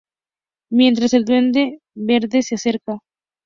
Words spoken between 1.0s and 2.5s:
el Duende Verde